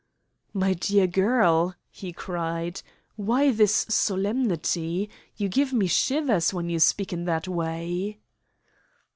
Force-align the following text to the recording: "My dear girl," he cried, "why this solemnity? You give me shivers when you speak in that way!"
"My 0.55 0.73
dear 0.73 1.05
girl," 1.05 1.75
he 1.91 2.11
cried, 2.11 2.81
"why 3.17 3.51
this 3.51 3.85
solemnity? 3.87 5.11
You 5.37 5.47
give 5.47 5.73
me 5.73 5.85
shivers 5.85 6.51
when 6.51 6.69
you 6.71 6.79
speak 6.79 7.13
in 7.13 7.25
that 7.25 7.47
way!" 7.47 8.17